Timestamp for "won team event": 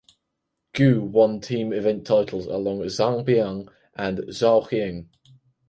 0.99-2.07